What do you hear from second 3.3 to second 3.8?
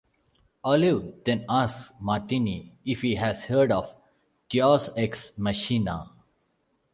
heard